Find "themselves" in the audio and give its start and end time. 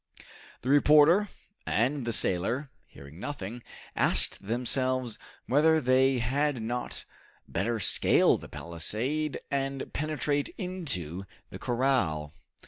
4.47-5.19